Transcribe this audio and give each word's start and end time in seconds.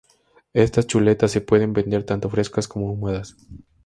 Estas 0.55 0.87
chuletas 0.87 1.29
se 1.29 1.41
pueden 1.41 1.73
vender 1.73 2.03
tanto 2.03 2.27
frescas 2.31 2.67
como 2.67 2.87
ahumadas. 2.89 3.37